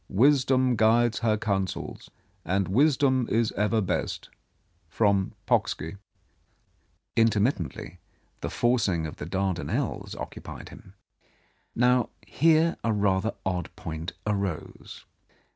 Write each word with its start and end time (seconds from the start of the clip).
Wisdom 0.09 0.75
guides 0.75 1.19
her 1.19 1.37
counsels, 1.37 2.09
and 2.43 2.67
wisdom 2.67 3.27
is 3.29 3.51
ever 3.51 3.81
best. 3.81 4.31
From 4.89 5.33
Pocksky." 5.45 5.97
Intermittently 7.15 7.99
the 8.39 8.49
forcing 8.49 9.05
of 9.05 9.17
the 9.17 9.27
Dardanelles 9.27 10.15
occupied 10.15 10.69
him. 10.69 10.95
182 11.75 11.83
Mrs. 11.83 11.83
Andrews's 11.83 11.83
Control 11.83 11.83
Now, 11.85 12.09
here 12.25 12.77
a 12.83 12.91
rather 12.91 13.35
odd 13.45 13.75
point 13.75 14.13
arose. 14.25 15.05